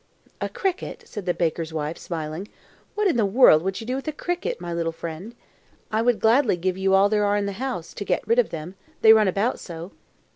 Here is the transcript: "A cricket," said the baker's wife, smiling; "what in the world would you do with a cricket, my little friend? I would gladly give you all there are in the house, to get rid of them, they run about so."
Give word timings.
"A 0.41 0.49
cricket," 0.49 1.03
said 1.07 1.27
the 1.27 1.33
baker's 1.35 1.71
wife, 1.71 1.95
smiling; 1.95 2.47
"what 2.95 3.05
in 3.07 3.17
the 3.17 3.23
world 3.27 3.61
would 3.61 3.79
you 3.79 3.85
do 3.85 3.93
with 3.95 4.07
a 4.07 4.11
cricket, 4.11 4.59
my 4.59 4.73
little 4.73 4.91
friend? 4.91 5.35
I 5.91 6.01
would 6.01 6.19
gladly 6.19 6.57
give 6.57 6.75
you 6.75 6.95
all 6.95 7.07
there 7.07 7.23
are 7.23 7.37
in 7.37 7.45
the 7.45 7.51
house, 7.61 7.93
to 7.93 8.03
get 8.03 8.27
rid 8.27 8.39
of 8.39 8.49
them, 8.49 8.73
they 9.03 9.13
run 9.13 9.27
about 9.27 9.59
so." 9.59 9.91